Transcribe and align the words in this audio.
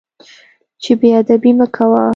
چې 0.83 0.91
بې 0.99 1.09
ادبي 1.21 1.51
مه 1.57 1.67
کوه. 1.75 2.03